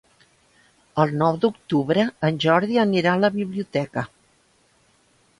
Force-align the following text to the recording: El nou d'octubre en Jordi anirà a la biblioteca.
El 1.01 1.11
nou 1.17 1.35
d'octubre 1.43 2.05
en 2.29 2.39
Jordi 2.45 2.79
anirà 2.85 3.11
a 3.11 3.19
la 3.25 3.29
biblioteca. 3.35 4.05